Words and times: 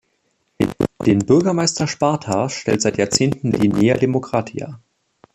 Den 1.05 1.19
Bürgermeister 1.27 1.85
Spartas 1.87 2.53
stellt 2.55 2.81
seit 2.81 2.97
Jahrzehnten 2.97 3.51
die 3.51 3.67
Nea 3.67 3.97
Dimokratia. 3.97 4.79